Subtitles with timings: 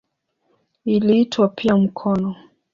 [0.85, 2.35] Iliitwa pia "mkono".